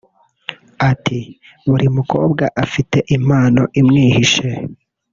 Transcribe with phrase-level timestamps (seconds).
[0.89, 1.19] Ati
[1.67, 4.49] “Buri mukobwa afite impano imwihishe